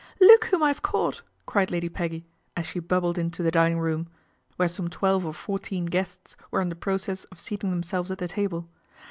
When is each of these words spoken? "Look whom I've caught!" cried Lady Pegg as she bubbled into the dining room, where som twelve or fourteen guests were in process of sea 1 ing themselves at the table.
"Look 0.19 0.45
whom 0.45 0.63
I've 0.63 0.81
caught!" 0.81 1.21
cried 1.45 1.69
Lady 1.69 1.87
Pegg 1.87 2.23
as 2.57 2.65
she 2.65 2.79
bubbled 2.79 3.19
into 3.19 3.43
the 3.43 3.51
dining 3.51 3.77
room, 3.77 4.07
where 4.55 4.67
som 4.67 4.87
twelve 4.89 5.27
or 5.27 5.33
fourteen 5.35 5.85
guests 5.85 6.35
were 6.49 6.59
in 6.59 6.73
process 6.73 7.25
of 7.25 7.39
sea 7.39 7.53
1 7.61 7.65
ing 7.67 7.69
themselves 7.69 8.09
at 8.09 8.17
the 8.17 8.27
table. 8.27 8.67